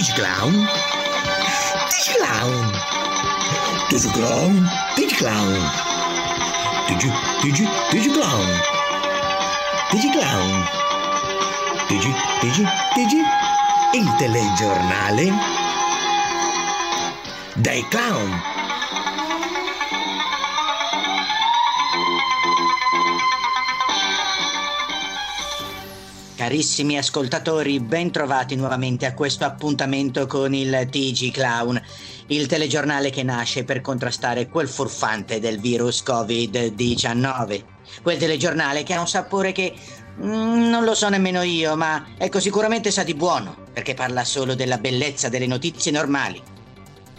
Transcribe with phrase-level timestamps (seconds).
[0.00, 0.66] Digiclown,
[1.90, 2.72] Digiclown,
[3.90, 5.70] Digiclown, Digiclown,
[6.88, 7.12] Digi,
[7.42, 8.48] Digi, Digiclown,
[9.90, 10.68] Digiclown,
[11.86, 13.20] Digi, Digi, Digi,
[13.92, 15.32] il telegiornale
[17.56, 18.49] dei clown.
[26.50, 31.80] Carissimi ascoltatori, ben trovati nuovamente a questo appuntamento con il TG Clown,
[32.26, 37.62] il telegiornale che nasce per contrastare quel furfante del virus Covid-19.
[38.02, 39.72] Quel telegiornale che ha un sapore che
[40.20, 44.56] mm, non lo so nemmeno io, ma ecco sicuramente sa di buono, perché parla solo
[44.56, 46.42] della bellezza delle notizie normali.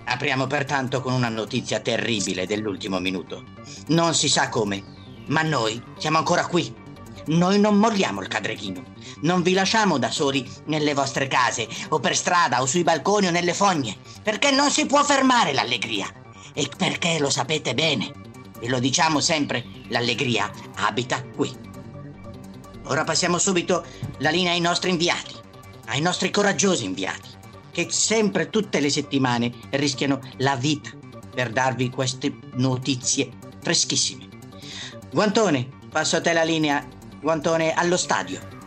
[0.03, 3.45] Apriamo pertanto con una notizia terribile dell'ultimo minuto.
[3.87, 4.83] Non si sa come,
[5.27, 6.80] ma noi siamo ancora qui.
[7.27, 8.83] Noi non molliamo il cadreghino.
[9.21, 13.31] Non vi lasciamo da soli nelle vostre case, o per strada, o sui balconi, o
[13.31, 16.07] nelle fogne, perché non si può fermare l'allegria.
[16.53, 18.11] E perché lo sapete bene,
[18.59, 21.53] e lo diciamo sempre, l'allegria abita qui.
[22.85, 23.85] Ora passiamo subito
[24.17, 25.35] la linea ai nostri inviati,
[25.87, 27.29] ai nostri coraggiosi inviati,
[27.71, 30.89] che sempre, tutte le settimane, rischiano la vita
[31.33, 34.27] per darvi queste notizie freschissime.
[35.11, 36.85] Guantone, passo a te la linea.
[37.21, 38.59] Guantone allo stadio.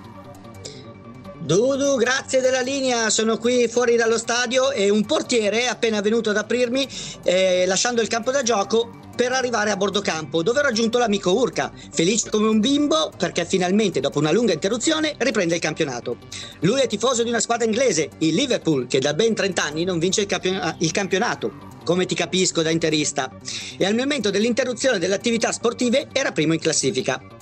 [1.45, 6.31] Dudu, grazie della linea, sono qui fuori dallo stadio e un portiere è appena venuto
[6.31, 6.89] ad aprirmi
[7.23, 11.33] eh, lasciando il campo da gioco per arrivare a bordo campo dove ho raggiunto l'amico
[11.33, 16.17] Urca, felice come un bimbo perché finalmente dopo una lunga interruzione riprende il campionato.
[16.61, 19.99] Lui è tifoso di una squadra inglese, il Liverpool, che da ben 30 anni non
[19.99, 21.53] vince il, campion- il campionato,
[21.85, 23.31] come ti capisco da interista,
[23.77, 27.34] e al momento dell'interruzione delle attività sportive era primo in classifica.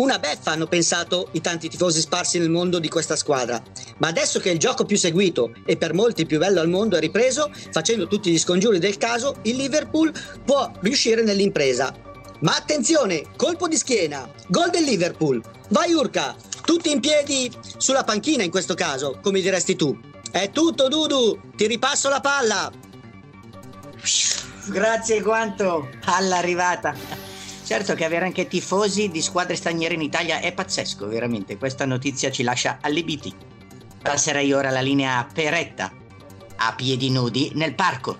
[0.00, 3.62] Una beffa hanno pensato i tanti tifosi sparsi nel mondo di questa squadra,
[3.98, 7.00] ma adesso che il gioco più seguito e per molti più bello al mondo è
[7.00, 10.10] ripreso, facendo tutti gli scongiuri del caso, il Liverpool
[10.42, 11.94] può riuscire nell'impresa.
[12.40, 15.42] Ma attenzione, colpo di schiena, gol del Liverpool.
[15.68, 19.94] Vai Urca, tutti in piedi sulla panchina in questo caso, come diresti tu.
[20.30, 22.72] È tutto Dudu, ti ripasso la palla.
[24.64, 27.29] Grazie quanto all'arrivata.
[27.70, 31.56] Certo che avere anche tifosi di squadre straniere in Italia è pazzesco, veramente.
[31.56, 33.32] Questa notizia ci lascia allibiti.
[34.02, 35.92] Passerei ora la linea Peretta,
[36.56, 38.16] a piedi nudi nel parco.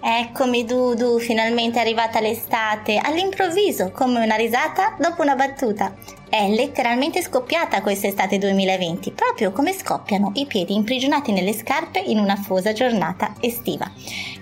[0.00, 5.94] Eccomi Dudu, finalmente è arrivata l'estate, all'improvviso, come una risata dopo una battuta.
[6.30, 12.36] È letteralmente scoppiata quest'estate 2020, proprio come scoppiano i piedi imprigionati nelle scarpe in una
[12.36, 13.90] fosa giornata estiva.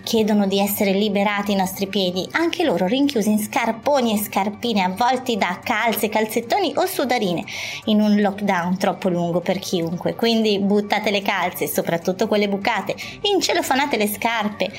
[0.06, 5.37] Chiedono di essere liberati i nostri piedi, anche loro rinchiusi in scarponi e scarpine avvolti
[5.37, 7.43] da calze, calzettoni o sudarine,
[7.87, 10.15] in un lockdown troppo lungo per chiunque.
[10.15, 14.71] Quindi buttate le calze, soprattutto quelle bucate, incelofanate le scarpe,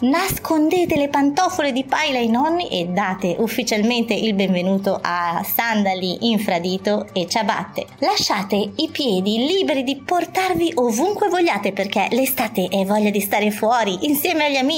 [0.00, 7.06] nascondete le pantofole di paila ai nonni e date ufficialmente il benvenuto a sandali infradito
[7.14, 7.86] e ciabatte.
[8.00, 13.96] Lasciate i piedi liberi di portarvi ovunque vogliate perché l'estate è voglia di stare fuori
[14.02, 14.72] insieme agli amici,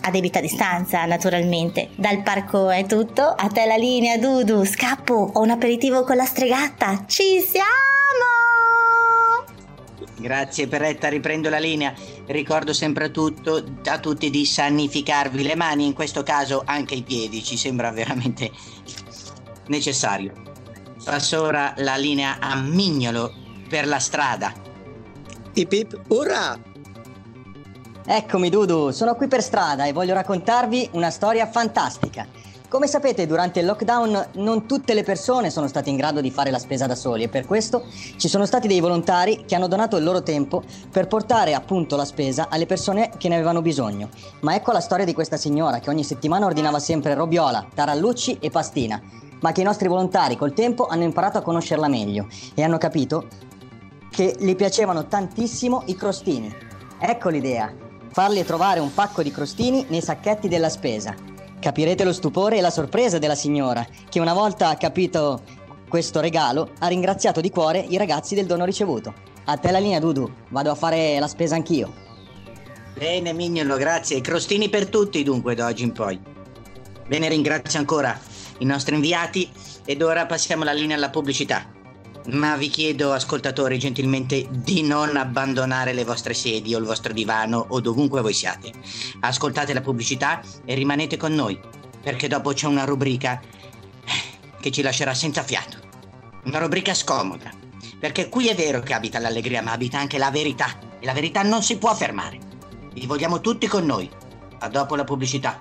[0.00, 1.90] a debita distanza naturalmente.
[1.94, 6.24] Dal parco è tutto, a te la linea Dudu, scappo, ho un aperitivo con la
[6.24, 7.66] stregatta, ci siamo!
[10.18, 11.94] Grazie Peretta, riprendo la linea.
[12.26, 17.02] Ricordo sempre a, tutto, a tutti di sanificarvi le mani, in questo caso anche i
[17.02, 18.50] piedi, ci sembra veramente
[19.68, 20.32] necessario.
[21.04, 23.32] Passo ora la linea a Mignolo
[23.68, 24.52] per la strada.
[25.52, 26.74] Ip ip, urrà!
[28.08, 32.24] Eccomi Dudu, sono qui per strada e voglio raccontarvi una storia fantastica.
[32.68, 36.52] Come sapete, durante il lockdown non tutte le persone sono state in grado di fare
[36.52, 37.82] la spesa da soli e per questo
[38.16, 42.04] ci sono stati dei volontari che hanno donato il loro tempo per portare appunto la
[42.04, 44.08] spesa alle persone che ne avevano bisogno.
[44.42, 48.50] Ma ecco la storia di questa signora che ogni settimana ordinava sempre robiola, tarallucci e
[48.50, 49.02] pastina,
[49.40, 53.26] ma che i nostri volontari col tempo hanno imparato a conoscerla meglio e hanno capito
[54.10, 56.54] che le piacevano tantissimo i crostini.
[56.98, 57.84] Ecco l'idea,
[58.16, 61.14] farle trovare un pacco di crostini nei sacchetti della spesa.
[61.60, 65.42] Capirete lo stupore e la sorpresa della signora, che una volta capito
[65.86, 69.12] questo regalo ha ringraziato di cuore i ragazzi del dono ricevuto.
[69.44, 71.92] A te la linea, Dudu, vado a fare la spesa anch'io.
[72.96, 74.22] Bene, Mignolo, grazie.
[74.22, 76.18] Crostini per tutti dunque da oggi in poi.
[77.06, 78.18] Bene, ringrazio ancora
[78.60, 79.52] i nostri inviati
[79.84, 81.75] ed ora passiamo la linea alla pubblicità.
[82.28, 87.66] Ma vi chiedo, ascoltatori, gentilmente di non abbandonare le vostre sedie o il vostro divano
[87.68, 88.72] o dovunque voi siate.
[89.20, 91.58] Ascoltate la pubblicità e rimanete con noi,
[92.02, 93.40] perché dopo c'è una rubrica
[94.60, 95.78] che ci lascerà senza fiato.
[96.44, 97.50] Una rubrica scomoda,
[97.98, 100.78] perché qui è vero che abita l'allegria, ma abita anche la verità.
[100.98, 102.38] e la verità non si può fermare.
[102.92, 104.10] Vi vogliamo tutti con noi.
[104.58, 105.58] A dopo la pubblicità.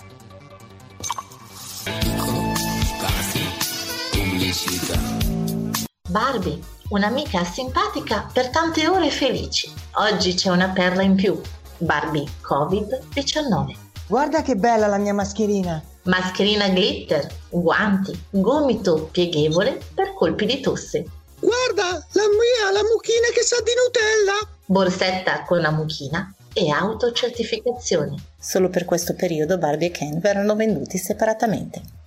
[6.15, 6.57] Barbie,
[6.91, 9.69] un'amica simpatica per tante ore felici.
[9.95, 11.37] Oggi c'è una perla in più.
[11.79, 13.75] Barbie Covid-19.
[14.07, 15.83] Guarda che bella la mia mascherina.
[16.03, 21.03] Mascherina glitter, guanti, gomito pieghevole per colpi di tosse.
[21.37, 24.55] Guarda, la mia, la mucchina che sa di Nutella.
[24.67, 28.15] Borsetta con la mucchina e autocertificazione.
[28.39, 32.04] Solo per questo periodo Barbie e Ken verranno venduti separatamente.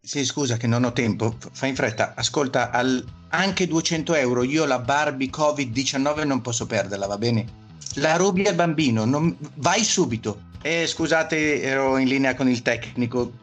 [0.00, 2.12] Sì, scusa che non ho tempo, fai in fretta.
[2.14, 7.44] Ascolta, al- anche 200 euro io la Barbie Covid-19 non posso perderla, va bene?
[7.94, 10.42] La rubi al bambino, non- vai subito.
[10.66, 13.34] Eh, scusate, ero in linea con il tecnico.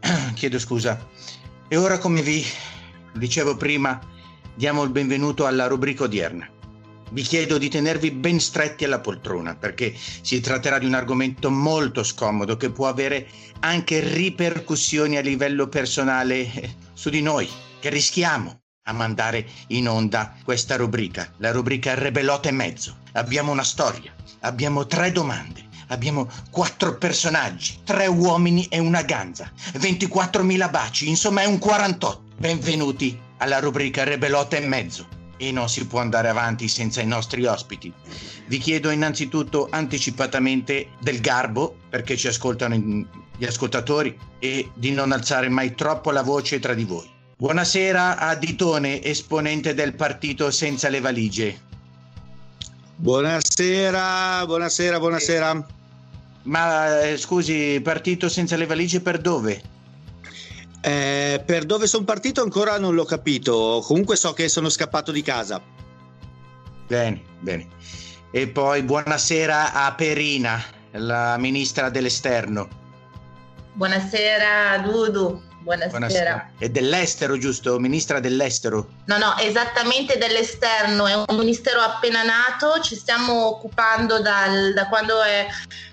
[0.32, 1.06] Chiedo scusa.
[1.68, 2.42] E ora, come vi
[3.12, 4.00] dicevo prima,
[4.54, 6.48] diamo il benvenuto alla rubrica odierna.
[7.10, 12.02] Vi chiedo di tenervi ben stretti alla poltrona perché si tratterà di un argomento molto
[12.02, 13.26] scomodo che può avere
[13.60, 17.46] anche ripercussioni a livello personale eh, su di noi,
[17.80, 22.96] che rischiamo a mandare in onda questa rubrica, la rubrica Rebellote e mezzo.
[23.12, 30.70] Abbiamo una storia, abbiamo tre domande, abbiamo quattro personaggi, tre uomini e una ganza, 24.000
[30.70, 32.20] baci, insomma è un 48.
[32.38, 35.06] Benvenuti alla rubrica Rebellote e mezzo.
[35.36, 37.92] E non si può andare avanti senza i nostri ospiti.
[38.46, 45.48] Vi chiedo innanzitutto anticipatamente del garbo, perché ci ascoltano gli ascoltatori, e di non alzare
[45.48, 47.10] mai troppo la voce tra di voi.
[47.36, 51.60] Buonasera a Ditone, esponente del partito senza le valigie.
[52.96, 55.66] Buonasera, buonasera, buonasera.
[56.44, 59.62] Ma eh, scusi, partito senza le valigie per dove?
[60.80, 63.82] Eh, per dove sono partito ancora non l'ho capito.
[63.84, 65.60] Comunque so che sono scappato di casa.
[66.86, 67.68] Bene, bene.
[68.32, 70.62] E poi buonasera a Perina,
[70.92, 72.80] la ministra dell'esterno.
[73.74, 76.50] Buonasera Dudu, buonasera.
[76.58, 77.78] E dell'estero, giusto?
[77.78, 78.88] Ministra dell'estero.
[79.06, 85.22] No, no, esattamente dell'esterno, è un ministero appena nato, ci stiamo occupando dal- da quando
[85.22, 85.46] è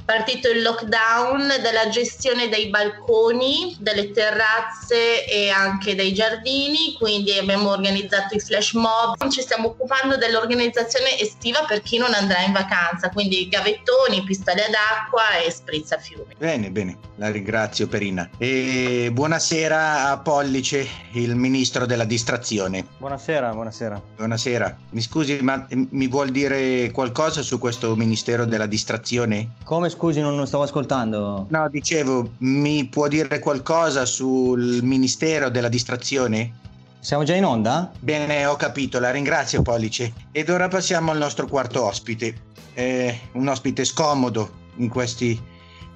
[0.10, 7.70] partito il lockdown della gestione dei balconi, delle terrazze e anche dei giardini, quindi abbiamo
[7.70, 13.12] organizzato i flash mob, ci stiamo occupando dell'organizzazione estiva per chi non andrà in vacanza,
[13.12, 16.34] quindi gavettoni, pistole ad acqua e sprizzafiumi.
[16.40, 18.32] Bene, bene, la ringrazio Perina.
[18.40, 22.84] E buonasera a Pollice, il ministro della distrazione.
[22.98, 24.02] Buonasera, buonasera.
[24.16, 24.76] Buonasera.
[24.90, 29.50] Mi scusi, ma mi vuol dire qualcosa su questo ministero della distrazione?
[29.64, 31.46] Come scusi, non, non stavo ascoltando.
[31.50, 36.54] No, dicevo, mi può dire qualcosa sul ministero della distrazione?
[37.02, 37.92] Siamo già in onda?
[38.00, 40.14] Bene, ho capito, la ringrazio Pollice.
[40.32, 42.34] Ed ora passiamo al nostro quarto ospite.
[42.74, 45.38] Eh, un ospite scomodo in questi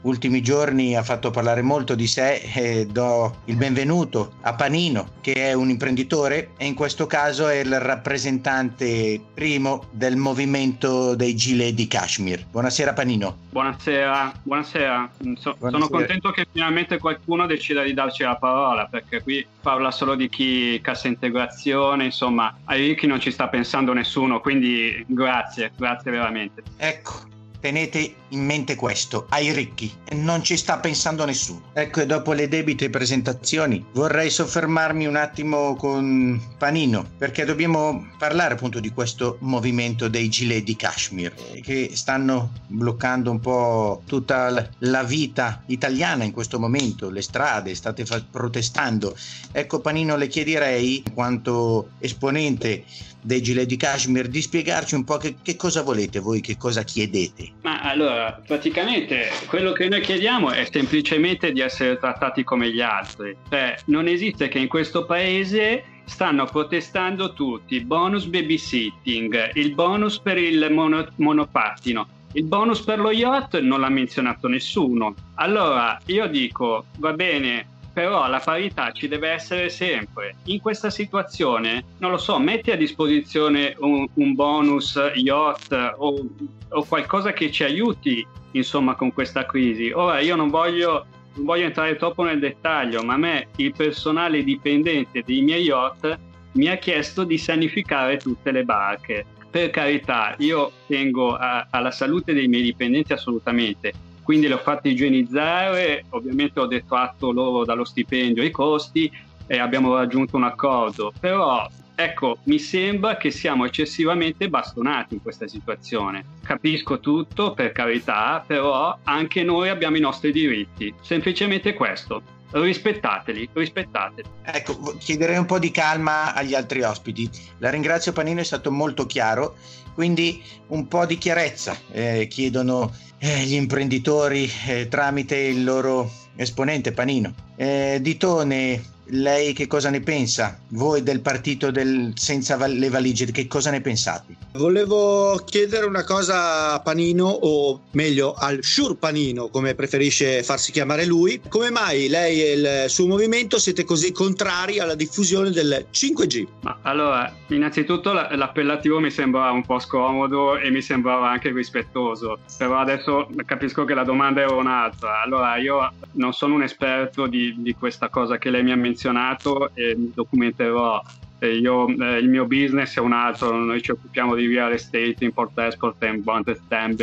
[0.04, 5.34] ultimi giorni, ha fatto parlare molto di sé e do il benvenuto a Panino, che
[5.34, 11.74] è un imprenditore e in questo caso è il rappresentante primo del movimento dei gilet
[11.74, 12.46] di Kashmir.
[12.50, 13.38] Buonasera Panino.
[13.50, 15.12] Buonasera, buonasera.
[15.38, 15.72] So- Buonasera.
[15.72, 20.30] Sono contento che finalmente qualcuno decida di darci la parola perché qui parla solo di
[20.30, 26.64] chi cassa integrazione, insomma, ai ricchi non ci sta pensando nessuno, quindi grazie, grazie veramente.
[26.78, 27.32] Ecco,
[27.64, 31.72] tenete in mente questo, ai ricchi, non ci sta pensando nessuno.
[31.72, 38.56] Ecco, e dopo le debite presentazioni vorrei soffermarmi un attimo con Panino, perché dobbiamo parlare
[38.56, 45.04] appunto di questo movimento dei gilet di Kashmir, che stanno bloccando un po' tutta la
[45.04, 49.16] vita italiana in questo momento, le strade, state fa- protestando.
[49.54, 52.84] Ecco Panino, le chiederei, in quanto esponente
[53.24, 56.84] dei gilet di Kashmir, di spiegarci un po' che, che cosa volete voi, che cosa
[56.84, 57.53] chiedete.
[57.62, 63.36] Ma allora, praticamente quello che noi chiediamo è semplicemente di essere trattati come gli altri.
[63.50, 70.38] Cioè, non esiste che in questo paese stanno protestando tutti, bonus babysitting, il bonus per
[70.38, 75.14] il mono- monopattino, il bonus per lo yacht non l'ha menzionato nessuno.
[75.36, 80.36] Allora, io dico, va bene, però la parità ci deve essere sempre.
[80.46, 86.28] In questa situazione, non lo so, metti a disposizione un, un bonus yacht o,
[86.70, 89.92] o, qualcosa che ci aiuti, insomma, con questa crisi.
[89.92, 94.44] Ora, io non voglio, non voglio entrare troppo nel dettaglio, ma a me il personale
[94.44, 96.20] dipendente dei miei yacht
[96.54, 99.26] mi ha chiesto di sanificare tutte le barche.
[99.52, 103.94] Per carità, io tengo a, alla salute dei miei dipendenti assolutamente,
[104.24, 109.12] quindi le ho fatte igienizzare, ovviamente ho detto atto loro dallo stipendio i costi
[109.46, 115.48] e abbiamo raggiunto un accordo, però ecco, mi sembra che siamo eccessivamente bastonati in questa
[115.48, 116.26] situazione.
[116.44, 122.22] Capisco tutto, per carità, però anche noi abbiamo i nostri diritti, semplicemente questo.
[122.52, 124.30] Rispettateli, rispettateli.
[124.44, 127.28] Ecco, chiederei un po' di calma agli altri ospiti.
[127.58, 129.56] La ringrazio Panino, è stato molto chiaro,
[129.94, 136.92] quindi un po' di chiarezza eh, chiedono eh, gli imprenditori eh, tramite il loro esponente
[136.92, 137.34] Panino.
[137.56, 140.58] Eh, Ditone, lei che cosa ne pensa?
[140.70, 144.36] Voi del partito del senza le valigie, che cosa ne pensate?
[144.54, 151.06] Volevo chiedere una cosa a Panino, o meglio al Sure Panino, come preferisce farsi chiamare
[151.06, 151.42] lui.
[151.48, 156.46] Come mai lei e il suo movimento siete così contrari alla diffusione del 5G?
[156.62, 162.78] Ma allora, innanzitutto l'appellativo mi sembra un po' scomodo e mi sembrava anche rispettoso, però
[162.78, 165.22] adesso capisco che la domanda è un'altra.
[165.22, 168.93] Allora, io non sono un esperto di, di questa cosa che lei mi ha menzionato
[168.94, 171.02] menzionato e mi documenterò.
[171.42, 176.02] Io, eh, il mio business è un altro, noi ci occupiamo di real estate, import-export
[176.02, 177.02] e bond stamp,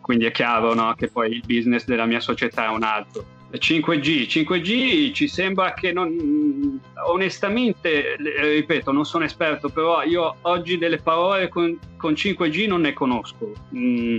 [0.00, 3.24] quindi è chiaro no, che poi il business della mia società è un altro.
[3.52, 10.98] 5G, 5G ci sembra che non, onestamente, ripeto, non sono esperto, però io oggi delle
[10.98, 13.52] parole con, con 5G non ne conosco.
[13.74, 14.18] Mm,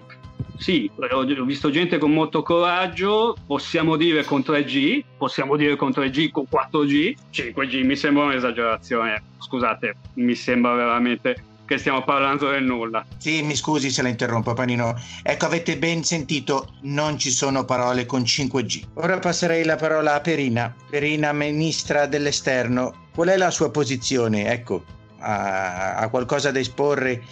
[0.57, 6.29] sì, ho visto gente con molto coraggio, possiamo dire con 3G, possiamo dire con 3G,
[6.29, 13.05] con 4G, 5G mi sembra un'esagerazione, scusate, mi sembra veramente che stiamo parlando del nulla.
[13.17, 14.93] Sì, mi scusi se la interrompo Panino.
[15.23, 18.87] Ecco, avete ben sentito, non ci sono parole con 5G.
[18.95, 20.75] Ora passerei la parola a Perina.
[20.89, 24.51] Perina, ministra dell'esterno, qual è la sua posizione?
[24.51, 24.83] Ecco,
[25.19, 27.23] ha, ha qualcosa da esporre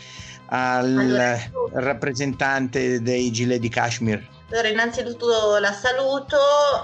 [0.50, 1.38] al allora,
[1.74, 4.28] rappresentante dei Gilet di Kashmir.
[4.52, 6.38] Allora, innanzitutto la saluto,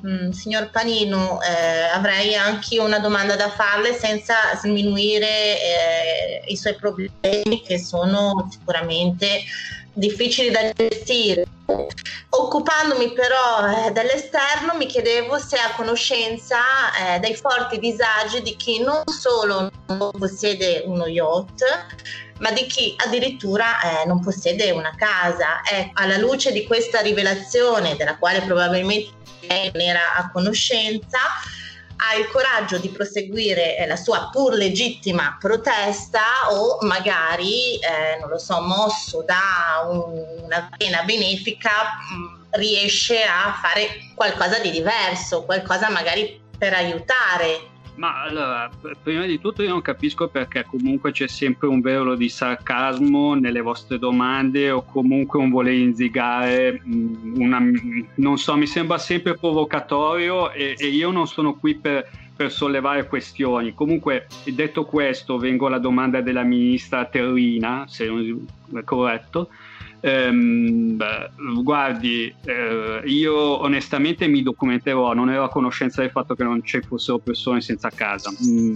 [0.05, 6.75] mm, signor Panino, eh, avrei anche una domanda da farle senza sminuire eh, i suoi
[6.75, 9.41] problemi che sono sicuramente
[9.93, 11.45] difficili da gestire.
[12.29, 16.57] Occupandomi però eh, dell'esterno mi chiedevo se è a conoscenza
[17.15, 21.63] eh, dei forti disagi di chi non solo non possiede uno yacht,
[22.39, 25.61] ma di chi addirittura eh, non possiede una casa.
[25.63, 29.13] Ecco, alla luce di questa rivelazione, della quale probabilmente
[29.47, 31.19] lei non era a conoscenza,
[31.97, 36.21] ha il coraggio di proseguire eh, la sua pur legittima protesta
[36.51, 43.57] o magari, eh, non lo so, mosso da un, una pena benefica, mh, riesce a
[43.61, 48.69] fare qualcosa di diverso, qualcosa magari per aiutare ma allora,
[49.01, 53.61] prima di tutto io non capisco perché comunque c'è sempre un velo di sarcasmo nelle
[53.61, 57.61] vostre domande o comunque un voler inzigare, mm, una,
[58.15, 63.07] non so, mi sembra sempre provocatorio e, e io non sono qui per, per sollevare
[63.07, 63.73] questioni.
[63.73, 69.49] Comunque, detto questo, vengo alla domanda della ministra Terrina, se non è corretto.
[70.01, 70.97] Ehm,
[71.61, 76.81] guardi, eh, io onestamente mi documenterò, non ero a conoscenza del fatto che non ci
[76.81, 78.31] fossero persone senza casa.
[78.31, 78.73] Mm,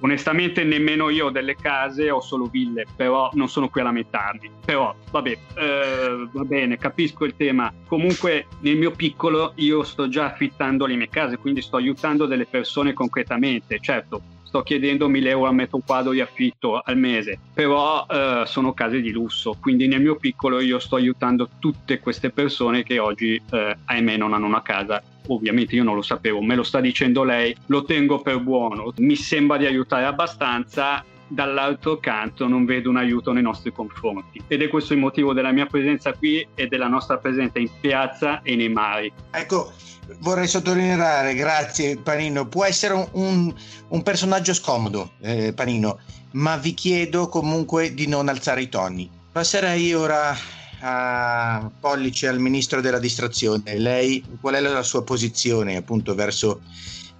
[0.00, 4.50] onestamente nemmeno io ho delle case, ho solo ville, però non sono qui a lamentarmi.
[4.64, 7.72] Però vabbè, eh, va bene, capisco il tema.
[7.86, 12.46] Comunque nel mio piccolo io sto già affittando le mie case, quindi sto aiutando delle
[12.46, 13.78] persone concretamente.
[13.80, 18.72] Certo, sto chiedendo 1000 euro al metro quadro di affitto al mese, però eh, sono
[18.72, 23.40] case di lusso, quindi nel mio piccolo io sto aiutando tutte queste persone che oggi,
[23.50, 25.02] eh, ahimè, non hanno una casa.
[25.30, 29.14] Ovviamente io non lo sapevo, me lo sta dicendo lei, lo tengo per buono, mi
[29.14, 34.68] sembra di aiutare abbastanza, dall'altro canto non vedo un aiuto nei nostri confronti ed è
[34.68, 38.68] questo il motivo della mia presenza qui e della nostra presenza in piazza e nei
[38.68, 39.12] mari.
[39.30, 39.72] Ecco,
[40.20, 43.54] vorrei sottolineare, grazie Panino, può essere un,
[43.88, 45.98] un, personaggio scomodo, eh, Panino,
[46.32, 49.10] ma vi chiedo comunque di non alzare i toni.
[49.30, 50.34] Passerei ora
[50.80, 53.76] a pollice al ministro della distrazione.
[53.76, 56.60] Lei, qual è la sua posizione appunto verso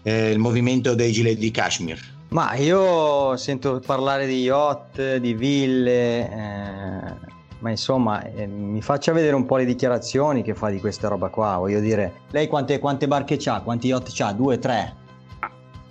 [0.03, 2.17] eh, il movimento dei gilet di Kashmir?
[2.30, 7.14] Ma io sento parlare di yacht, di ville, eh,
[7.61, 11.28] ma insomma eh, mi faccia vedere un po' le dichiarazioni che fa di questa roba
[11.28, 14.32] qua, voglio dire, lei quante, quante barche c'ha, quanti yacht c'ha?
[14.32, 14.94] Due, tre?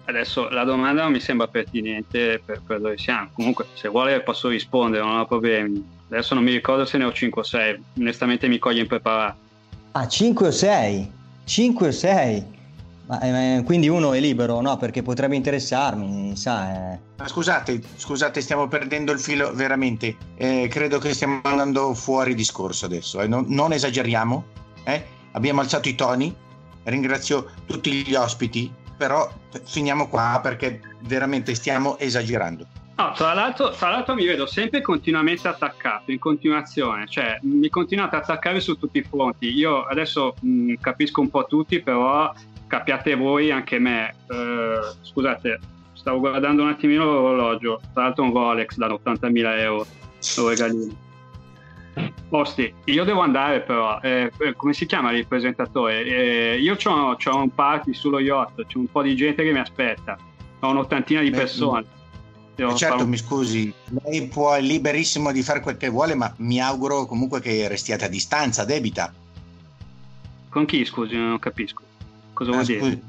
[0.05, 4.47] Adesso la domanda non mi sembra pertinente per, per dove siamo, comunque se vuole posso
[4.47, 5.83] rispondere, non ho problemi.
[6.09, 9.37] Adesso non mi ricordo se ne ho 5 o 6, onestamente mi coglie impreparato.
[9.93, 11.11] Ah, 5 o 6?
[11.43, 12.56] 5 o 6?
[13.07, 14.75] Ma, eh, quindi uno è libero, no?
[14.77, 16.93] Perché potrebbe interessarmi, sa.
[16.93, 16.99] Eh.
[17.17, 20.15] Ma scusate, scusate, stiamo perdendo il filo veramente.
[20.35, 23.21] Eh, credo che stiamo andando fuori discorso adesso.
[23.21, 23.27] eh.
[23.27, 24.43] Non, non esageriamo.
[24.83, 25.05] eh.
[25.31, 26.35] Abbiamo alzato i toni.
[26.83, 29.29] Ringrazio tutti gli ospiti, però
[29.63, 32.65] finiamo qua perché veramente stiamo esagerando.
[32.95, 38.15] No, tra l'altro, tra l'altro mi vedo sempre continuamente attaccato, in continuazione, cioè mi continuate
[38.15, 39.49] ad attaccare su tutti i fronti.
[39.49, 42.33] Io adesso mh, capisco un po' tutti, però
[42.67, 44.13] capiate voi anche me.
[44.29, 45.59] Eh, scusate,
[45.93, 49.85] stavo guardando un attimino l'orologio, tra l'altro un Rolex da 80.000 euro,
[50.37, 51.05] lo regalino.
[52.29, 56.03] Osti, io devo andare però, eh, come si chiama il presentatore?
[56.03, 60.17] Eh, io ho un party sullo yacht, c'è un po' di gente che mi aspetta,
[60.59, 61.85] ho un'ottantina di persone.
[62.55, 63.09] Eh, certo, un...
[63.09, 67.39] mi scusi, lei può è liberissimo di fare quel che vuole, ma mi auguro comunque
[67.39, 69.13] che restiate a distanza, debita.
[70.49, 71.86] Con chi, scusi, non capisco.
[72.37, 72.79] Cosa vuol ah, dire?
[72.79, 73.03] Scusi,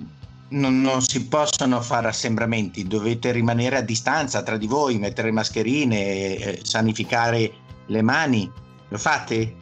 [0.50, 6.36] non, non, si possono fare assembramenti, dovete rimanere a distanza tra di voi, mettere mascherine,
[6.36, 7.52] eh, sanificare
[7.84, 8.50] le mani.
[8.88, 9.54] Lo fate?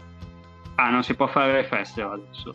[0.76, 2.54] Ah, non si può fare le feste adesso.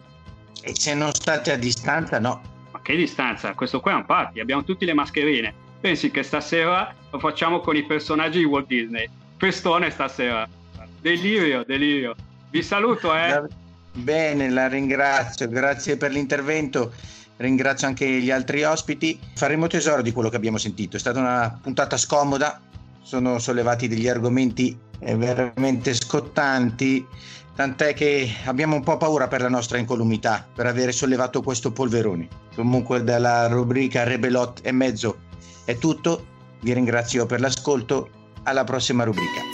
[0.61, 2.41] E se non state a distanza, no.
[2.71, 3.53] Ma che distanza?
[3.55, 5.53] Questo qua è un party, abbiamo tutte le mascherine.
[5.81, 9.09] Pensi che stasera lo facciamo con i personaggi di Walt Disney.
[9.35, 10.47] Festone stasera.
[11.01, 12.15] Delirio, delirio.
[12.49, 13.59] Vi saluto, eh.
[13.93, 15.47] Bene, la ringrazio.
[15.47, 16.93] Grazie per l'intervento.
[17.37, 19.19] Ringrazio anche gli altri ospiti.
[19.35, 20.95] Faremo tesoro di quello che abbiamo sentito.
[20.95, 22.61] È stata una puntata scomoda.
[23.01, 27.05] Sono sollevati degli argomenti eh, veramente scottanti.
[27.53, 32.27] Tant'è che abbiamo un po' paura per la nostra incolumità, per avere sollevato questo polverone.
[32.55, 35.17] Comunque, dalla rubrica Rebelot e mezzo
[35.65, 36.25] è tutto,
[36.61, 38.09] vi ringrazio per l'ascolto,
[38.43, 39.50] alla prossima rubrica.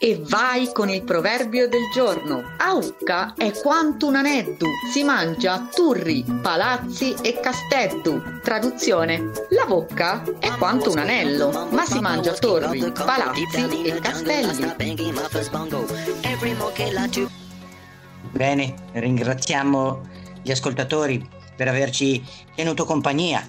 [0.00, 2.52] E vai con il proverbio del giorno.
[2.58, 8.22] Aucca è quanto un aneddu, si mangia turri, palazzi e casteddu.
[8.40, 14.72] Traduzione: La bocca è quanto un anello, ma si mangia torri, palazzi e castelli.
[18.30, 20.08] Bene, ringraziamo
[20.42, 23.44] gli ascoltatori per averci tenuto compagnia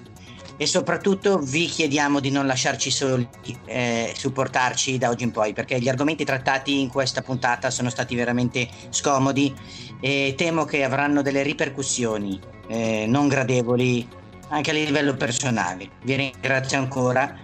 [0.60, 3.26] e soprattutto vi chiediamo di non lasciarci soli,
[3.64, 8.14] eh, supportarci da oggi in poi, perché gli argomenti trattati in questa puntata sono stati
[8.14, 9.54] veramente scomodi
[10.02, 14.06] e temo che avranno delle ripercussioni eh, non gradevoli
[14.50, 15.92] anche a livello personale.
[16.02, 17.38] Vi ringrazio ancora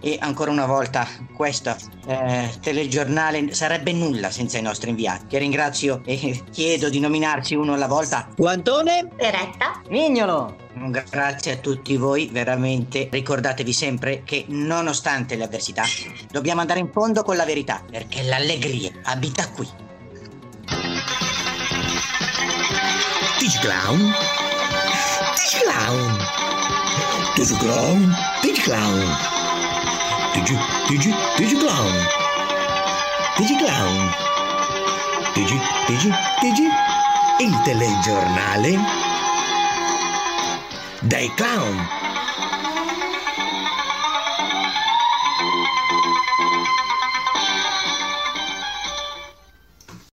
[0.00, 6.00] e ancora una volta questo eh, telegiornale sarebbe nulla senza i nostri inviati che ringrazio
[6.04, 8.28] e chiedo di nominarci uno alla volta.
[8.36, 9.08] Guantone?
[9.16, 10.56] Peretta Mignolo.
[11.10, 13.08] Grazie a tutti voi, veramente.
[13.10, 15.82] Ricordatevi sempre che nonostante le avversità
[16.30, 19.68] dobbiamo andare in fondo con la verità, perché l'allegria abita qui.
[30.34, 31.92] Did you, did you, did you clown?
[33.36, 34.14] Did you clown?
[35.34, 36.70] Did you, did you, did you?
[37.40, 38.78] Il telegiornale
[41.00, 41.99] dai clown.